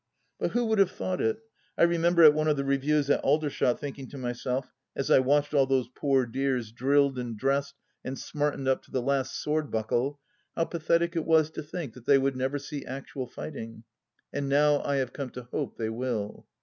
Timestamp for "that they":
11.93-12.17